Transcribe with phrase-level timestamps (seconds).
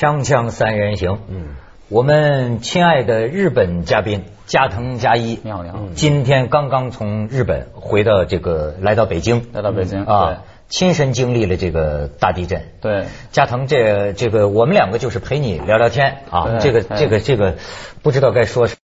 [0.00, 1.56] 锵锵三人行，嗯，
[1.90, 12.62] 我们亲爱的日本嘉宾加藤加一，你好你好今天刚刚从日本回到这个来到北京，来到北京啊，亲身经历了这个大地震。
[12.80, 16.96] 对，加藤，这这个我们两个就是陪你聊聊天啊，这个哎。
[16.96, 17.56] 这个这个
[18.02, 18.79] 不知道该说什么，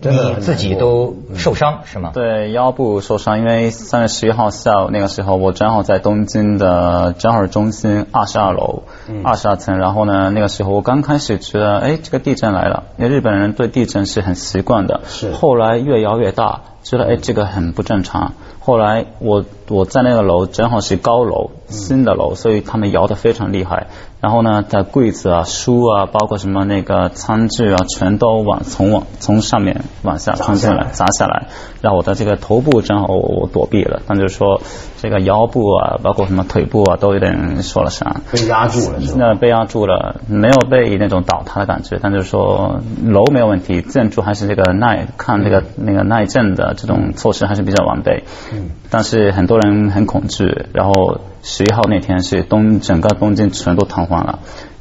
[0.00, 2.10] 真的你自己都受伤是吗？
[2.14, 8.82] 对腰部受伤，因为三月十一号下午那个时候，我正好在东京的正好中心二十二楼，
[9.24, 9.78] 二十二层。
[9.78, 15.02] 然后呢，那个时候我刚开始觉得，哎，这个地震来了，因为日本人对地震是很习惯的。
[15.06, 18.32] 是后来越摇越大，觉得哎这个很不正常。
[18.60, 23.88] 后来我我在那个楼正好是高楼，新的楼，所以他们摇得非常厉害。
[24.20, 31.48] 然后呢，在柜子啊、书啊，包括什么那个餐具啊，全都往从往从上面往下冲进来，砸下来。
[31.80, 34.60] 然后我的这个头部正好我我躲避了，但就是说
[35.00, 38.20] 这个腰部啊，包括什么腿部啊，都有点受了伤。
[38.30, 39.16] 被压住了是吧？
[39.18, 48.24] 那被压住了，没有被那种倒塌的感觉，但就是说楼没有问题，建筑还是这个耐看这个那个耐震的这种措施还是比较完备。
[48.52, 54.38] 嗯，但是很多人很恐惧，然后十一号那天是东整个东京全都瘫痪了。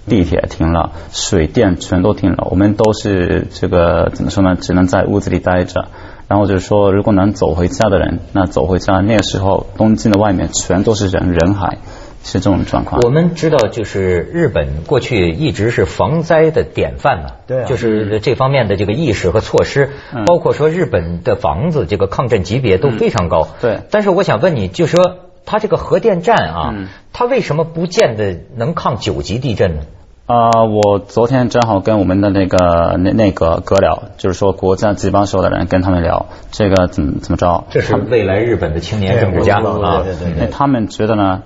[0.07, 4.55] 地铁停了，水电全都停了，我们都是这个怎么说呢？
[4.59, 5.85] 只能在屋子里待着。
[6.27, 8.99] 然后就是说，如果能走回家的人，那走回家。
[9.01, 11.77] 那个时候，东京的外面全都是人，人海，
[12.23, 13.01] 是这种状况。
[13.01, 23.47] 我们知道，就是日本过去一直是防灾的典范嘛、对啊就是这方面的这个意识和措施，嗯包括说日本的房子这个抗震级别都非常高。
[23.59, 29.81] 对但是我想问你，就说它这个核电站啊，嗯它为什么不见得能抗九级地震呢？
[30.27, 37.65] 啊、我昨天正好跟我们的那个那那个哥聊，就是说国家机关所有的人跟他们聊这个怎么怎么着。
[37.69, 40.13] 这是未来日本的青年政治家啊对。
[40.15, 41.41] 对对那他们觉得呢，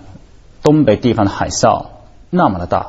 [0.66, 1.86] 东北地方的海啸
[2.31, 2.88] 那么的大，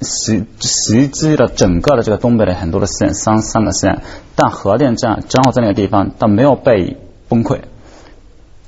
[0.00, 4.00] 袭袭击了整个的这个东北的很多的县，三三个县，
[4.34, 6.96] 但核电站正好在那个地方，但没有被
[7.28, 7.60] 崩溃。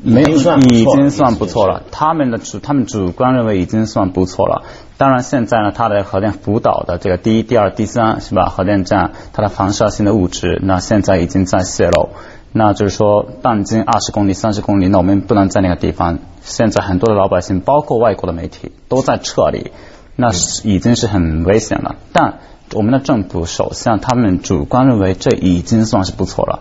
[0.05, 1.83] 没有，已经算不错了已经算不错了。
[1.93, 4.65] 他们的主，他们主观认为已经算不错了。
[4.99, 8.47] 当然，现在呢，它的核电福岛的这个第一、第二、第三是吧？
[8.47, 12.11] 核电站它的放射性的物质，那现在已经在泄漏。
[12.53, 16.19] 那就是说，半径二十公里、三十公里，那我们不能在那个地方。
[16.43, 19.71] 现在很多的老百姓，包括外国的媒体，都在撤离，
[20.17, 21.97] 那是已经是很危险了。
[22.13, 22.35] 但
[22.75, 26.61] 我们的政府、首相他们主观认为这已经算是不错了，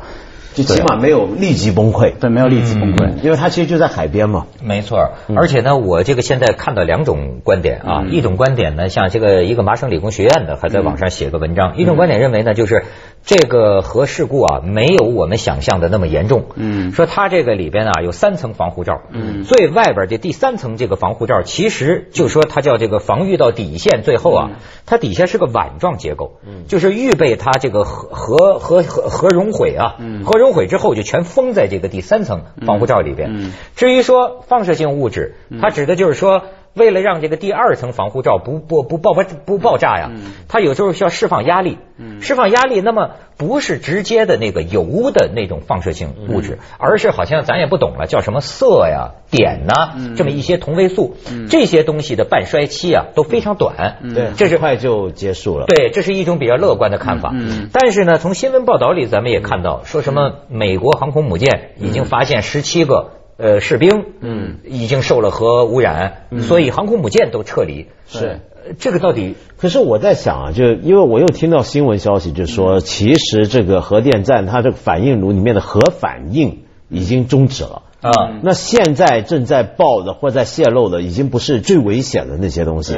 [0.54, 3.22] 就起码没有立即崩溃，对，没有立即崩溃。
[3.24, 4.46] 因为它其实就在海边嘛。
[4.62, 12.84] 没错，而且呢，我这个现在看到两种观点啊，一种观点呢，像这个一个麻省理工学院的还在网上写个文章，一种观点认为呢，就是
[13.24, 16.46] 这个核事故啊，没有我们想象的那么严重。
[16.56, 16.92] 嗯。
[16.92, 19.44] 说它这个里边啊有三层防护罩，嗯。
[19.44, 24.50] 最外边这第三层这个防护罩，其实就说它叫这个防御到底线，最后啊，
[24.86, 33.30] 它底下是个碗状结构，就是预备它这个核核核核核熔毁啊，核熔毁之后就全封在这个第三层防护罩里边。
[33.32, 33.54] 嗯。
[33.76, 36.44] 至于说放射性物质，它指的就是说，
[36.74, 40.12] 为了让这个第二层防护罩不不不爆不不爆炸呀，
[40.48, 41.78] 它有时候需要释放压力，
[42.22, 51.18] 释放压力，那么不是直接的那个油的那种放射性物质，而是好像咱也不懂了，叫什么色呀、碘呐，这么一些同位素，
[51.50, 55.66] 这些东西的半衰期啊都非常短，对，这是很快就结束了。
[55.66, 57.32] 对，这是一种比较乐观的看法。
[57.34, 57.70] 嗯。
[57.74, 67.88] 但是呢，从新闻报道里咱们也看到，说什么美国航空母舰已经发现十七个呃士兵，嗯，已经受了核污染，所以航空母舰都撤离。
[68.08, 77.82] 是呃这个到底可是我在想啊，就因为我又听到新闻消息，就是说，其实这个核电站它这个反应炉里面的核反应已经终止了。
[78.02, 78.40] 啊？
[78.44, 82.98] 那现在正在爆的或在泄漏的，已经不是最危险的那些东西。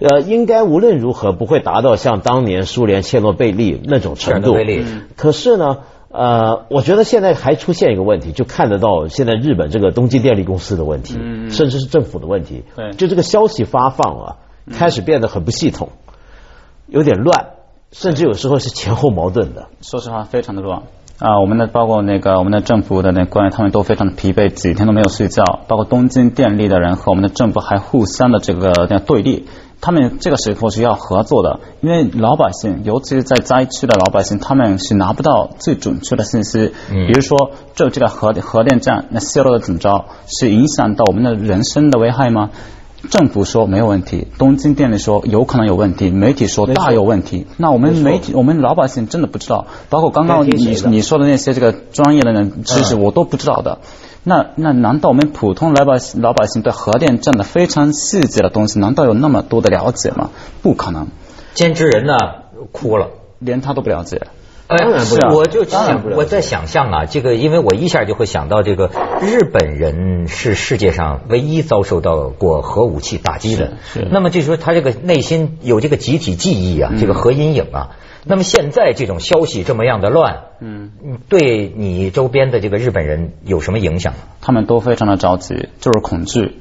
[0.00, 4.40] 呃，应该无论如何不会达到像当年苏联切诺贝利那种程度。
[4.40, 4.84] 切诺贝利
[5.16, 5.78] 可是呢，
[6.12, 12.64] 呃，我觉得现在还出现一个问题，就看得到现在日本这个东京电力公司的问题，嗯甚至是政府的问题。
[12.74, 14.36] 对就这个消息发放啊，
[14.72, 15.90] 开始变得很不系统，
[16.88, 17.50] 有点乱，
[17.92, 19.68] 甚至有时候是前后矛盾的。
[19.82, 20.82] 说实话，非常的乱
[21.20, 21.38] 啊！
[21.38, 25.44] 我们的包括那个我们的政府的那官员，他们都非常的疲惫，几天都没有睡觉。
[25.68, 29.46] 包括东京电力的人和我们的政府还互相的这个这样对立。
[29.80, 36.72] 他们这个时候是要合作的，因为老百姓，尤其是在灾区的老百姓，他们是拿不到最准确的信息。
[36.90, 42.50] 嗯比如说，这这个核核电站那泄漏的怎么着，是影响到我们的人身的危害吗？
[43.08, 47.46] 政府说没有问题，东京电力说有可能有问题，媒体说大有问题。
[47.56, 53.78] 那我们媒体，我们老百姓真的不知道，包括刚刚你你说的那些这个专业的人知识，嗯我都不知道的。
[54.22, 60.30] 那那难道我们普通老百姓老百姓对核电站的非常细致的东西，难道有那么多的了解吗？
[60.62, 61.08] 不可能。
[61.54, 62.14] 监制人呢
[62.72, 63.08] 哭了。
[63.42, 64.20] 连他都不了解。
[64.66, 68.90] 哎当然不了我就想我在想象啊，这个因为我一下就会想到这个
[69.22, 73.78] 日本人是世界上唯一遭受到过核武器打击的。
[73.82, 77.96] 是是那么就说他这个内心有这个集体记忆啊，这个核阴影啊。
[78.24, 80.90] 那么现在这种消息这么样的乱，嗯，
[81.28, 84.12] 对你周边的这个日本人有什么影响？
[84.40, 86.60] 他们都非常的着急，就是恐惧。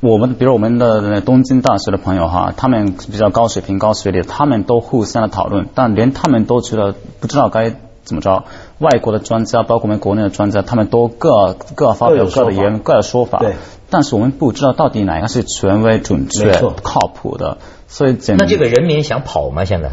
[0.00, 8.44] 我们比如我们的东京大学的朋友哈，他们比较高水平、高学历，他们都互相的讨论，但连他们都觉得不知道该怎么着。
[8.78, 13.38] 外国的专家，包括我们国内的专家，他们都各各发表各的言论、各的说法。
[13.38, 13.54] 对。
[13.88, 16.50] 但是我们不知道到底哪个是权威、准确
[16.82, 19.64] 靠谱的，所以简那这个人民想跑吗？
[19.64, 19.92] 现在？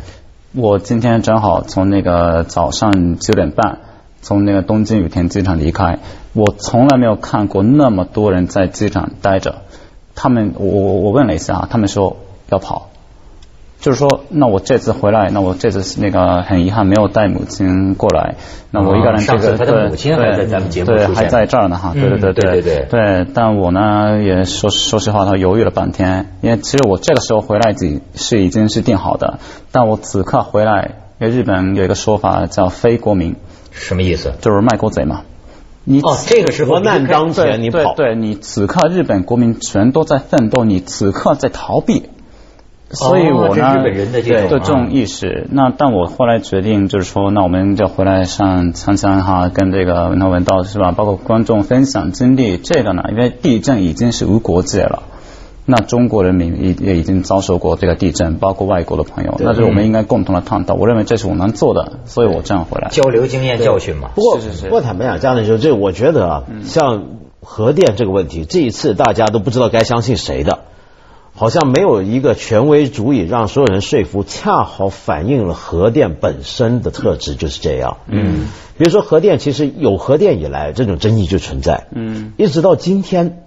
[0.54, 3.80] 我今天正好从那个早上九点半
[4.22, 6.00] 从那个东京羽田机场离开，
[6.34, 9.62] 我从来没有看过那么多人在机场待着。
[10.14, 12.18] 他们，我我问了一下，他们说
[12.50, 12.90] 要跑，
[13.82, 18.36] 就是说，那我这次回来，那我这次那个很遗憾没有带母亲过来，
[18.70, 29.40] 那我一个人这上次他的母亲还在咱们节目对出现还在这儿呢哈，对对对嗯对对对对，但我呢也说说实话，他犹豫了半天，因为其实我这个时候回来已是已经是定好的，
[29.72, 33.36] 但我此刻回来，因为日本有一个说法叫非国民，
[33.72, 34.34] 什么意思？
[34.42, 35.22] 就是卖国贼嘛。
[35.84, 42.04] 你哦，这个时候国难当前，你跑，对对，你此刻日本国民全都在奋斗，你此刻在逃避。
[42.92, 45.48] 所以我呢，哦这日本人的这种啊对这种意识。
[45.52, 50.92] 那但我后来决定就是说，那我们就回来上锵锵哈，跟这个文涛文道是吧？
[50.92, 52.58] 包括观众分享经历。
[52.58, 55.04] 这个呢，因为地震已经是无国界了。
[55.64, 60.74] 那中国人民也也已经遭受过这个地震，包括外国的朋友，那是我们应该共同的探讨。
[60.74, 62.90] 我认为这是我能做的，所以我这样回来。
[62.90, 64.10] 交流经验教训嘛。
[64.16, 67.04] 不过，是是是不过坦白讲，家人说，这我觉得啊，像
[67.42, 70.60] 核电这个问题，这一次大家都不知道该相信谁的，
[71.34, 77.98] 好像没有一个权威足以让所有人说服，恰好反映了核电本身的特质就是这样。
[78.08, 78.48] 嗯，
[78.78, 81.88] 比如说核电，其实有核电以来，这种争议就存在。
[81.92, 83.44] 嗯，一直到今天。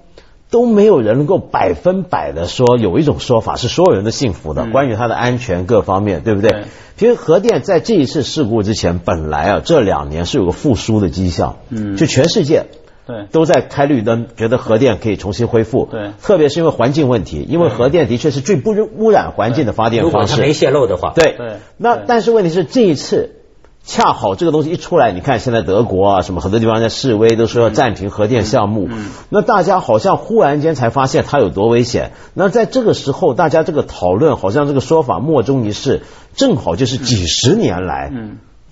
[0.50, 6.50] 都没有人能够百分百的说有一种说法是所有人都信服的，关于它的安全各方面，对不对？
[6.50, 6.64] 对
[6.96, 12.66] 其实核电在这一次事故之前，本来啊这两年是有个复苏的迹象，嗯就全世界
[13.06, 13.26] 对。
[13.32, 16.10] 都在开绿灯，觉得核电可以重新恢复，对。
[16.22, 21.34] 特别是因为环境问题，因为核电的确是最不污染环境的发电方如果它没，泄漏的话，对。
[21.36, 21.56] 对。
[21.76, 22.04] 那对。
[22.06, 23.36] 但是问题是这一次。
[23.86, 28.88] 恰好这个东西一出来，你看现在德国啊，什么很多地方在示威，都说要暂停核电项目。
[29.28, 32.12] 那大家好像忽然间才发现它有多危险。
[32.32, 36.00] 那在这个时候，大家这个讨论好像这个说法莫衷一是，
[36.34, 38.10] 正好就是几十年来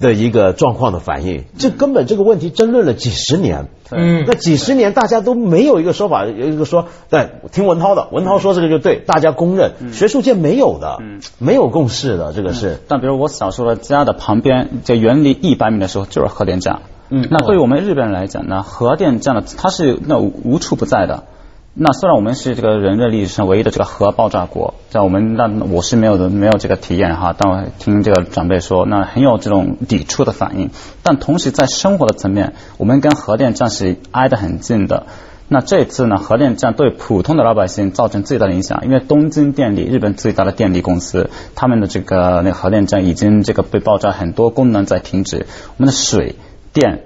[0.03, 1.45] 的一个状况的反应。
[1.57, 3.69] 这根本这个问题争论了几十年。
[3.95, 12.79] 嗯那几十年大家都没有一个说法，有一个说，对，听文涛的，文涛说这个就对，大家公认，学术界没有的，嗯没有共识的，这个是。
[12.89, 16.81] 但比如我小时候的家的旁边，在远离一百米的时候就是核电站。
[17.11, 21.25] 嗯那对于我们日本人来讲呢，核电站的它是那无无处不在的。
[21.75, 30.69] 那虽然我们是这个人类历史上唯一的这个核爆炸国，在我们那我是没有的没有这个体验哈，但我听这个长辈说，那很有这种抵触的反应。
[31.03, 35.07] 但同时在生活的层面，我们跟核电站是挨得很近的。
[35.49, 45.47] 那这次呢，核电站对普通的老百姓造成最大的影响，因为东京电力，日本最大的电力公司，他们的这个那个核电站已经这个被爆炸，很多功能在停止，
[45.77, 46.37] 我们的水
[46.75, 47.03] 电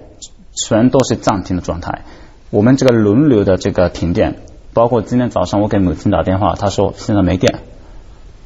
[0.52, 2.02] 全都是暂停的状态，
[2.50, 4.36] 我们这个轮流的这个停电，
[4.76, 7.60] 包括今天早上我给母亲打电话，她说现在没电，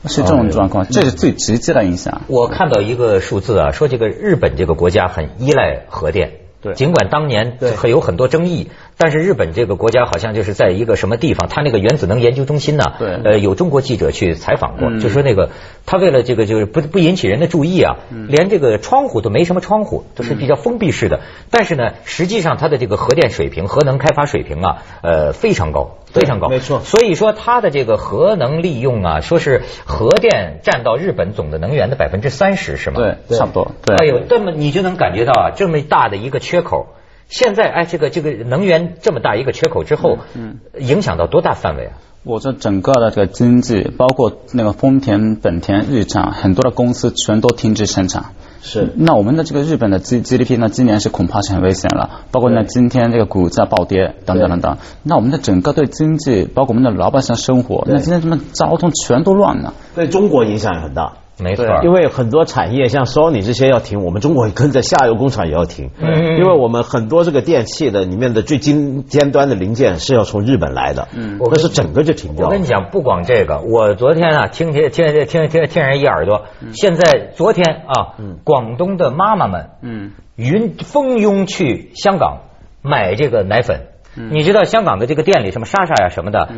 [0.06, 2.22] 是这种状况，这是最直接的影响。
[2.28, 6.34] 我看到一个数字啊，说这个日本这个国家很依赖核电。
[6.62, 8.68] 对尽管当年对很有很多争议，
[9.00, 13.14] 但是日本这个国家好像就是在一个什么地方，它那个原子能研究中心呢，对。
[13.24, 15.00] 呃，有中国记者去采访过，嗯。
[15.00, 15.48] 就说那个
[15.86, 18.26] 他为了这个就是不不引起人的注意啊，嗯。
[18.28, 21.20] 连这个窗户都没什么窗户，都是比较封闭式的。
[21.50, 26.80] 但是呢，实际上它的这个核电水平、核能开发水平啊，呃，非常高，非常高，没错。
[26.80, 32.96] 所以说它的这个核能利用啊，说是核电占到日本总的能源的百分之三十，是吗？
[33.00, 33.38] 对，对。
[33.38, 33.72] 差不多。
[33.82, 36.88] 对，哎呦，这么你就能感觉到啊，这么大的一个缺口，
[37.30, 41.92] 现在哎，这个这个能源这么大一个缺口之后，嗯，影响到多大范围啊？
[42.22, 48.32] 我这整个的这个经济，包括那个丰田、本田、日产，很多的公司全都停止生产。
[48.62, 54.76] 是那我们的这个日本的 G GDP 呢，今年是恐怕是很危险了，包括呢今天这个股价暴跌等等等等。
[55.02, 59.72] 那我们的整个对经济，包括我们的老百姓生活，那今天什么交通全都乱了。
[59.94, 61.14] 对中国影响也很大。
[61.42, 66.38] 没错，因为很多产业像 Sony 这些要停，我们中国跟着下游工厂也要停，嗯。
[66.38, 72.46] 因为我们很多这个电器的里面的最尖尖端的零件是要从日本来的，嗯，那是整个就停掉了。
[72.48, 82.42] 我跟你讲，不光这个，我昨天啊，听听听听听听听人一耳朵，现在昨天啊，广东的妈妈们，嗯，云蜂拥去香港
[82.82, 83.86] 买这个奶粉。
[84.30, 86.48] 你知道香港的这个店里什么莎莎呀什么的，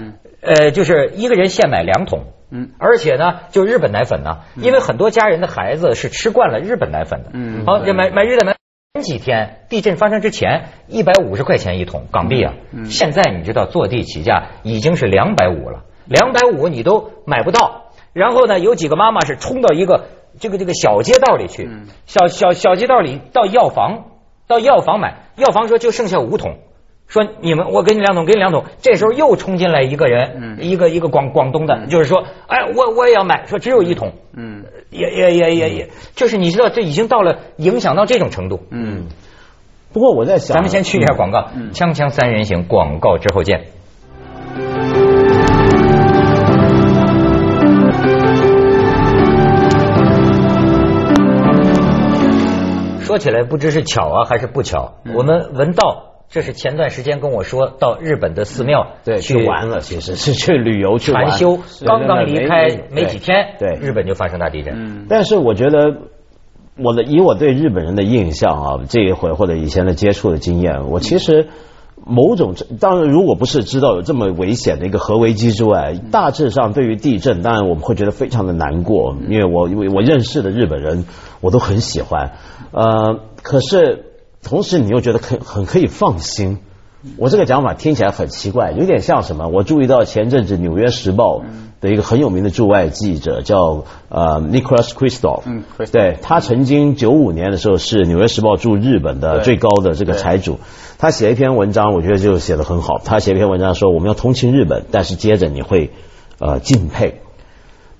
[0.41, 2.21] 呃，就是一个人限买两桶，
[2.53, 8.55] 嗯，而且呢，就日本奶粉呢，因为很多家人的孩子是吃惯了日本奶粉的，嗯好，买买日本奶。
[8.95, 12.53] 前几天地震发生之前，一百五十块钱一桶港币啊，
[12.85, 17.85] 现在你知道坐地起价已经是两百五了，两百五你都买不到。
[18.13, 20.05] 然后呢，有几个妈妈是冲到一个
[20.39, 21.71] 这个这个小街道里去，
[22.05, 24.05] 小小小街道里到药房，
[24.47, 26.59] 到药房买，药房说就剩下五桶。
[27.09, 28.65] 说你们，我给你两桶，给你两桶。
[28.81, 38.61] 这时候又冲进来一个人，一个一个广广东的，就是说，哎，我我也要买，说只有一桶，嗯，也也也也也，就是你知道，这已经到了影响到这种程度。
[38.71, 39.09] 嗯，
[39.93, 43.67] 不过我在想，咱们先去一下广告，锵锵三人行广告之后见。
[53.01, 61.29] 说起来不知是巧啊还是不巧，我们文道这是前段时间跟我说到日本的寺庙对去玩了，其实是 去旅游去玩。
[61.29, 63.79] 禅修，刚刚离开没几天，对。
[63.79, 64.73] 日本就发生大地震。
[64.75, 65.07] 嗯。
[65.11, 65.95] 但是我觉得，
[66.79, 71.49] 我的以我对日本人的印象啊，这一回或者以前的接触的经验，我其实
[72.03, 81.05] 某种当然，如果不是知道有这么危险的一个核危机之外，大致上对于地震，当然我们会觉得非常的难过，因为我因为我认识的日本人，
[81.43, 82.33] 我都很喜欢，
[82.71, 84.07] 呃，可是
[84.43, 86.59] 同时你又觉得很很可以放心。
[87.17, 89.49] 我这个讲法听起来很奇怪，有点像什么？
[89.49, 91.41] 我注意到前阵子《纽约时报》
[91.81, 100.61] 的一个很有名的驻外记者叫呃 Nicholas Crystal，嗯对他曾经九五年的时候是《纽约时报》驻日本的最高的这个财主，
[100.99, 103.01] 他写一篇文章，我觉得就写得很好。
[103.05, 105.91] 他写一篇文章说我们要同情日本，但是接着你会
[106.39, 107.21] 呃敬佩。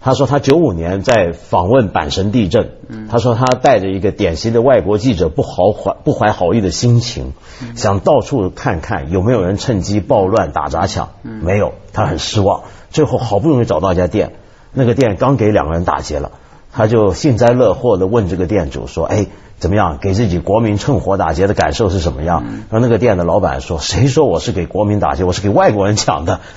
[0.05, 2.73] 他说他九五年在访问阪神地震，
[3.09, 7.35] 他说他带着一个典型的外国记者不好怀不怀好意的心情，
[7.77, 12.63] 想到处看看有没有人趁机暴乱打砸抢，没有，他很失望。
[12.91, 14.33] 最后好不容易找到一家店，
[14.73, 16.33] 那个店刚给两个人打劫了，
[16.73, 19.27] 他就幸灾乐祸的问这个店主说：“哎，
[19.59, 19.99] 怎么样？
[20.01, 25.23] 给自己国民趁火打劫的感受是什么样？”然后那个店的老板说：“谁说我是给国民打劫？
[25.23, 26.41] 我是给外国人抢的。”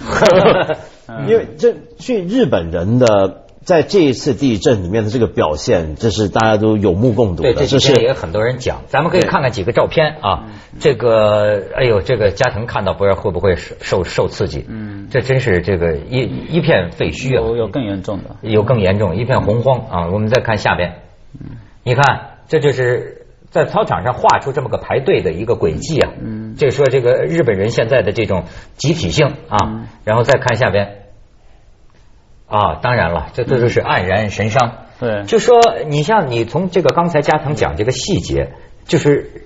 [1.28, 7.54] 因为这去日本人的在这一次地震里面的这个表现，这是大家都有目共睹，的。
[7.54, 10.46] 对这是也有很多人讲，咱们可以看看几个照片啊。
[10.80, 14.66] 这个，哎呦，这个加藤看到不知道会不会受受受刺激？
[14.68, 16.20] 嗯，这真是这个一
[16.50, 20.10] 一片废墟啊，有有更严重的，有更严重，一片洪荒啊。
[20.12, 20.96] 我们再看下边，
[21.84, 23.15] 你看，这就是
[23.56, 26.12] 在操场上画出这么个排队的一个轨迹啊。
[26.22, 28.44] 嗯，这说这个日本人现在的这种
[28.76, 31.04] 集体性啊，然后再看下边。
[32.48, 34.74] 啊，当然了，这这都是黯然神伤。
[35.00, 35.58] 对就说
[35.88, 38.52] 你像你从这个刚才加藤讲这个细节，
[38.86, 39.46] 就是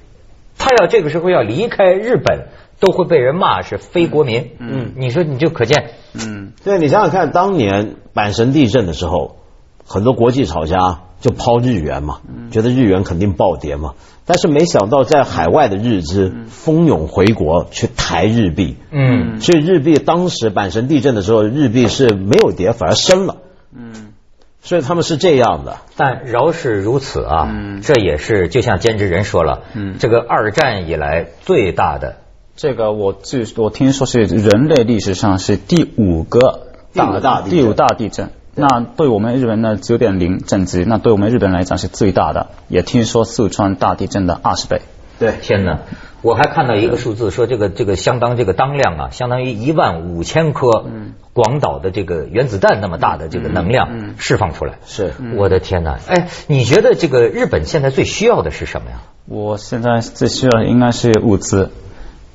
[0.58, 2.48] 他要这个时候要离开日本，
[2.80, 4.54] 都会被人骂是非国民。
[4.58, 9.38] 嗯，你说你就可见，嗯，对你想想看，当年阪神地震的时候，
[9.86, 12.20] 很多国际炒家就抛日元嘛，
[12.52, 13.94] 觉得日元肯定暴跌嘛。
[14.26, 23.38] 但是没想到，在海外的日资蜂拥回国去抬日币，嗯，所以日币当时阪神地震的时候，日币是没有跌，反而升了。
[23.76, 24.14] 嗯，
[24.62, 25.78] 所以他们是这样的。
[25.96, 32.18] 但饶是如此啊，嗯这也是就像兼职人说了，嗯这个二战以来最大的
[32.56, 38.30] 这个我据我听说是人类历史上是第五个大第五大地震。
[38.60, 42.48] 那对我们日本的九点零震级，那对我们日本来讲是最大的。
[42.68, 44.82] 也听说四川大地震的二十倍。
[45.18, 45.80] 对，天哪！
[46.22, 50.86] 我还看到一个数字，说这个这个相当这个当量啊，相当于一万五千颗
[51.34, 54.76] 广岛的这个原子弹那么大的这个能量释放出来。
[54.86, 55.98] 是我的天哪！
[56.08, 59.02] 哎，你觉得这个日本现在最需要的是什么呀？
[59.26, 61.72] 我现在最需要的应该是物资，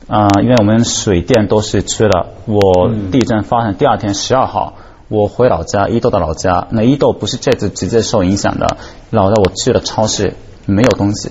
[0.06, 2.26] 啊、因为我们水电都是缺的。
[2.44, 4.74] 我地震发生第二天十二号，
[5.08, 8.78] 我回老家伊豆的老家，那伊豆不是这次直接受影响的，
[9.10, 10.34] 老家我去了超市
[10.66, 11.30] 没有东西，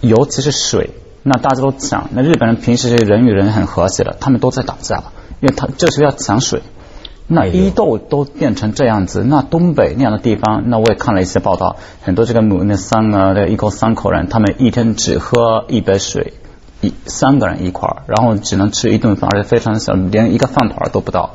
[0.00, 0.90] 尤其是水，
[1.24, 2.08] 那大家都抢。
[2.12, 5.02] 那日本人平时人与人很和谐的，他们都在打架，
[5.40, 6.62] 因为他就是要抢水。
[7.32, 16.34] 那伊豆都变成这样子，那东北那样的地方，那我也看了一些报道，很多这个母那三啊，这个一口三口人，他们一天只喝一杯水，
[16.80, 21.30] 一三个人一块儿，然后只能吃一顿饭，而且非常小，连一个饭团都不到。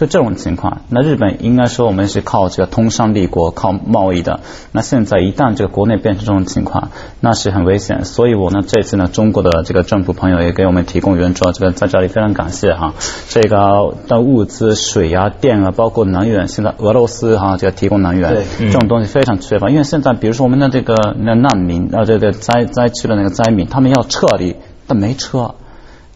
[0.00, 4.40] 所以这种情况，那日本应该说我们是靠这个通商立国，靠贸易的。
[4.72, 6.88] 那现在一旦这个国内变成这种情况，
[7.20, 8.06] 那是很危险。
[8.06, 12.94] 所以我呢这次呢，中国的这个政府朋友也给我们提供援助，这个在这里非常感谢哈。
[13.28, 19.68] 这个的物资、水啊、电啊，包括能源，现在俄罗斯哈这个提供能源，这种东西非常缺乏。
[19.68, 25.56] 因为现在比如说我们的这个那难民啊，这个灾灾区的那个灾民，他们要撤离，但没车，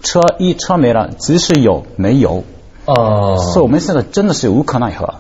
[0.00, 2.45] 车一车没了，即使有没油。
[2.87, 5.14] 哦，所以我们现在真的是无可奈何。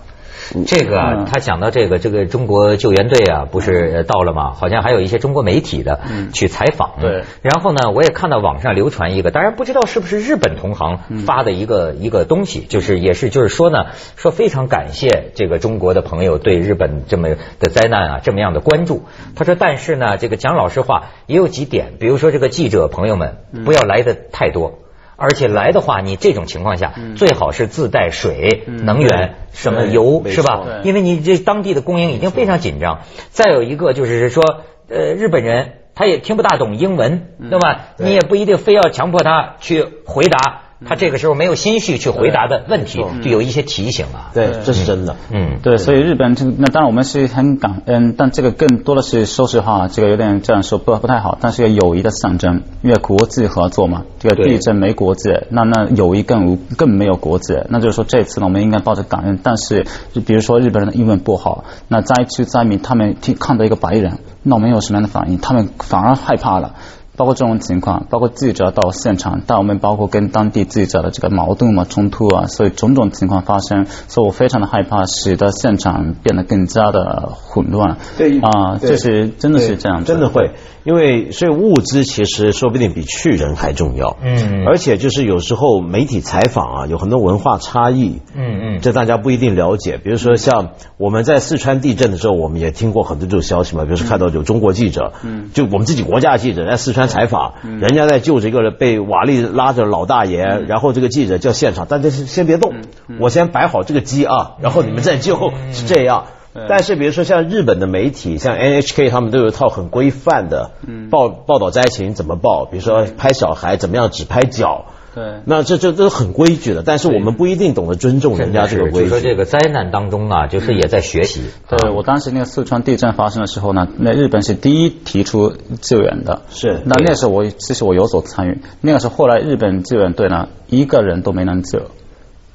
[0.66, 4.52] 这个啊，他讲到这个，这个中国救援队啊，不是到了吗？
[4.52, 6.00] 好像还有一些中国媒体的
[6.34, 6.96] 去采访。
[7.00, 7.24] 对。
[7.40, 19.04] 然后呢，我也看到网上流传一个，当然不知道是不是日本同行发的一个一个东西，就是也是就是说呢，说非常感谢这个中国的朋友对日本这么的灾难啊这么样的关注。
[19.34, 24.78] 他说，但是呢，这个讲老实话，也有几点，比如说这个记者朋友们不要来的太多。
[25.16, 30.64] 而且来的话，你这种情况下最好是自带水、能源、什么油，是吧？
[30.84, 33.00] 因为你这当地的供应已经非常紧张。
[33.30, 34.42] 再有一个就是说，
[34.88, 37.80] 呃，日本人他也听不大懂英文，对吧？
[37.98, 40.62] 你也不一定非要强迫他去回答。
[40.86, 44.30] 他这个时候没有心绪去回答的问题，就有一些提醒啊。
[44.34, 45.16] 对，这是真的。
[45.30, 65.38] 嗯，对，所以日本这那当然我们是很感恩，但这个更多的是说实话，这个有点这样说不不太好，但是个友谊的象征，因为国际合作嘛，这个地震没国界，那那友谊更无更没有国界，那就是说这次呢，我们应该抱着感恩，但是就比如说日本人的英文不好，那灾区灾民他们听看到一个白人，那我们有什么样的反应？
[65.38, 66.74] 他们反而害怕了。
[67.16, 77.98] 包括这种情况，包括记者到现场，但我们包括跟当地记者的这个矛盾嘛、冲突啊，所以种种情况发生，所以我非常的害怕，使得现场变得更加的混乱。
[78.18, 80.50] 对啊，这是真的是这样，真的会，
[80.82, 84.16] 因为所以物资其实说不定比去人还重要。
[84.20, 88.20] 嗯，而且就是有时候媒体采访啊，有很多文化差异。
[88.34, 89.98] 嗯嗯，这大家不一定了解。
[89.98, 97.03] 比如说像我们在四川地震的时候，我们也听过很多这种消息嘛，比如说看到有中国记者，嗯，就我们自己国家的记者在四川。
[97.06, 102.74] 采访，人家在救这个被瓦砾拉着老大爷，然后这个记者叫现场，大家先别动，
[103.20, 106.26] 我先摆好这个机啊，然后你们再救，是这样。
[106.68, 110.70] 但是比如说像日本的媒体，像 NHK，他们都有一套很规范的
[111.10, 114.84] 报报道灾情怎么报，比如说拍小孩怎么样只拍脚。
[115.14, 119.08] 对，那这这都很规矩的，但是我们不一定懂得尊重人家这个规矩。
[119.08, 121.42] 说这个灾难当中啊，就是也在学习。
[121.68, 126.42] 对我当时那个四川地震发生的时候呢，那日本是第一提出救援的。
[126.50, 126.80] 是。
[126.84, 128.58] 那那时候我其实我有所参与。
[128.80, 131.82] 那个时候后来日本救援队呢，一个人都没能救，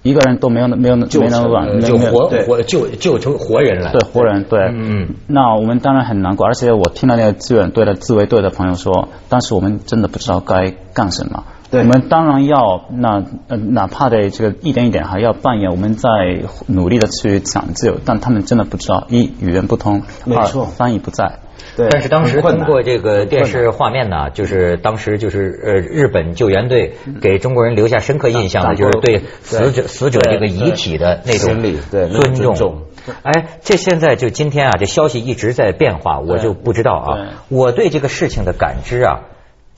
[0.04, 3.92] 一个人都没有没有救没能往救活活救救成活人了。
[3.94, 4.60] 对活人对。
[4.74, 5.16] 嗯。
[5.28, 11.46] 那我们当然很难过，而且我听到那个救援队的自卫队的朋友说，当时我们真的不知道该干什么。
[11.72, 16.10] 我们当然要那呃，哪怕的这个一点一点还要扮演我们在
[16.66, 21.40] 努力的去抢救，但他们真的不知道一语言不通，二翻译不在。
[21.78, 31.62] 对，但是当时通过这个电视画面呢，就是当时就是呃日本救援队给中国人留下深刻印象的就是对死者死者这个遗体的那种
[32.34, 32.82] 尊重。
[33.22, 39.20] 哎，这现在就今天啊，这消息一直在变化，我就不知道啊，我对这个事情的感知啊。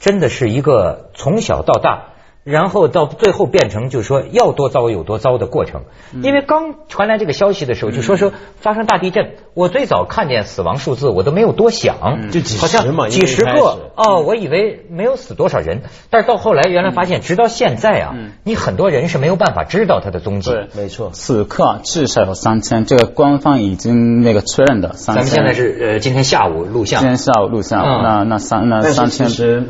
[0.02, 2.08] 真的是一个从小到大。
[2.44, 5.84] 然后到最后变成就是说要多糟有多糟的过程，
[6.24, 20.50] 因为刚传来这个消息的时候就说说发生大地震，我最早看见死亡数字我都没有多想，就几十嘛，几十个哦，我以为没有死多少人，但是到后来原来发现，直到现在啊，你很多人是没有办法知道他的踪迹。
[20.50, 25.26] 对，没错，此刻至少有三千，这个官方已经那个确认的三千。
[25.26, 29.68] 咱们现在是呃今天下午录像，今天下午录像，那那三那三千。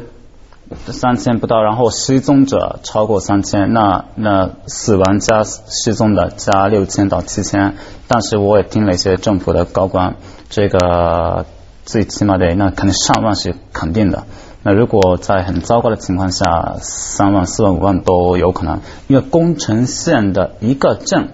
[0.87, 7.75] 三千不到，然后失踪者超过三千，那那死亡加失踪的加六千到七千，
[8.07, 10.15] 但是我也听了一些政府的高官，
[10.49, 11.45] 这个
[11.85, 14.23] 最起码得那肯定上万是肯定的。
[14.63, 21.29] 那如果在很糟糕的情况下，三万、四万、五万都有可能，因为宫城县的一个镇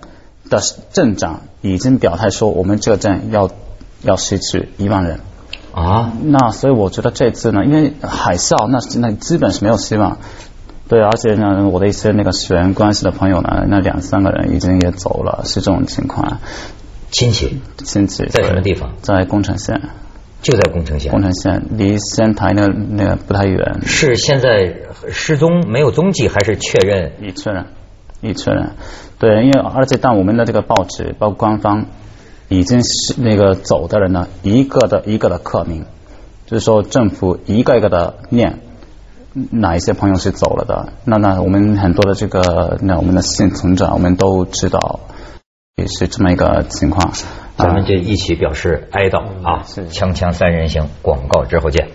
[0.50, 0.62] 的
[0.94, 3.50] 镇长已经表态说，我们这个镇要
[4.02, 5.20] 要失去一万人。
[5.78, 10.18] 啊，那所以我觉得这次呢，因为海啸，那那基本是没有希望。
[10.90, 16.40] 对，而且呢，我的一些那个血缘关系的朋友呢，那两三个人已经也走了，是这种情况。
[17.12, 18.94] 亲戚，亲戚在什么地方？
[19.04, 19.80] 在宫城县，
[20.42, 21.12] 就在宫城县。
[21.12, 23.82] 宫城县离仙台那那个不太远。
[23.86, 24.78] 是现在
[25.12, 27.12] 失踪没有踪迹，还是确认？
[27.22, 27.68] 已确认，
[28.22, 28.72] 已确认。
[29.20, 31.86] 对，因为而且但我们的这个报纸，包括官方。
[32.50, 35.86] 已经是那个走的人呢，一个的一个的刻名，
[36.46, 38.60] 就是说政府一个一个的念
[39.52, 40.94] 哪一些朋友是走了的。
[41.06, 45.00] 那那我们很多的这个那我们的幸存者，我们都知道。
[45.76, 47.14] 也是这么一个情况。
[47.56, 49.62] 咱们就一起表示哀悼啊！
[49.64, 51.90] 锵锵三人行，广告之后见。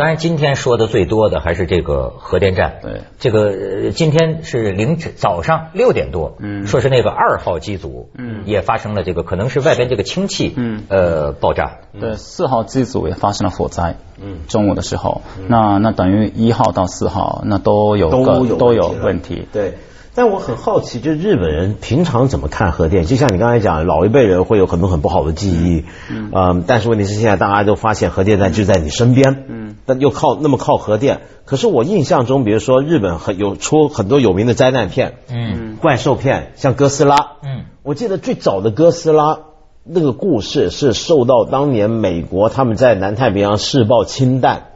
[0.00, 2.78] 当然，今天说的最多的还是这个核电站。
[2.80, 11.80] 对，这个今天是凌晨早上六点多，嗯，说是那个二号机组，嗯，也发生了这个可能是外边这个氢气，嗯，呃，爆炸。
[12.00, 13.96] 对，四号机组也发生了火灾。
[14.18, 19.46] 嗯，中午的时候，那那等于一号到四号那都有都有都有问题。
[19.52, 19.74] 对。
[20.14, 23.04] 但我很好奇，就日本人平常怎么看核电？
[23.04, 25.84] 就像你刚才讲，老一辈人会有很多很不好的记忆，
[26.32, 31.20] 嗯，但是问题是现在大家都发现核电站就在你身边，嗯，但又靠那么靠核电。
[31.44, 39.38] 可是我印象中，比如说日本很有出很多有名的灾难片，嗯，怪兽片，像哥斯拉，嗯，我记得最早的哥斯拉
[39.84, 44.69] 那个故事是受到当年美国他们在南太平洋试爆氢弹。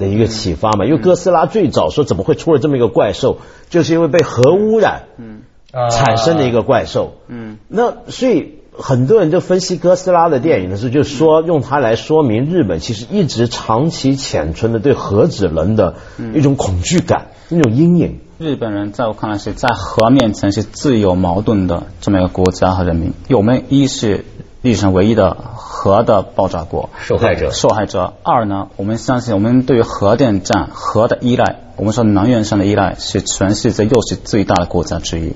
[0.00, 3.36] 的一个启发嘛，因为哥斯拉最早说怎么会出了这么一个怪兽，
[3.68, 5.42] 就是因为被核污染，嗯，
[5.90, 15.94] 产生的一个怪兽，嗯，那所以很多人就分析哥斯拉的电影的时候，就说用它来说明日本其实一直长期潜存的对核子能的
[16.34, 18.20] 一种恐惧感，那种阴影。
[18.38, 24.24] 日本人在我看来是在核面前是自有矛盾的这么一个国家和人民，我们一是。
[24.62, 28.12] 历史上唯一的核的爆炸国，受害者，受害者。
[28.22, 35.34] 二呢，我们相信，我们对于核电站、核的依赖，我们说能源上的依赖是全世界又是最大的国家之一。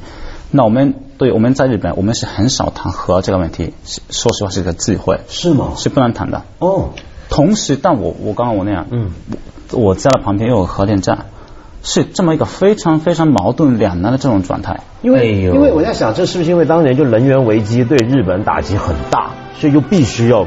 [0.50, 3.72] 那我们对我们在日本，我们是很少谈核这个问题，
[4.10, 5.20] 说实话是一个忌讳。
[5.28, 5.72] 是吗？
[5.76, 6.42] 是不能谈的。
[6.58, 6.90] 哦。
[7.30, 9.10] 同时，但我我刚刚我那样，嗯，
[9.72, 11.26] 我家的旁边又有核电站。
[11.84, 20.46] 是这么一个非常非常矛盾两难的这种状态，因为因为我在想，这是不是因为当年就能源危机对日本打击很大，所以就必须要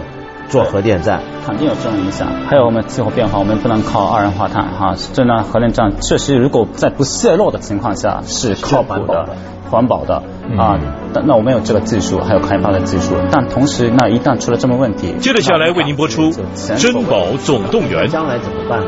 [0.50, 2.28] 做核电站，肯定有这种影响。
[2.48, 9.30] 还有我们气候变化，我们不能靠二氧化碳哈，这呢核电站确实如果在不泄漏的情况下是靠谱的、
[9.70, 10.16] 环保的
[10.58, 10.80] 啊。
[11.24, 16.32] 那我们有这个技术，还有开发的技术，但同时那一旦出了这么问题，接着下来为您播出
[16.82, 18.82] 《珍宝总动员》，将来怎么办？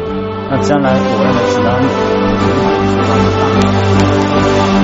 [0.51, 2.08] 那将来我认为是当。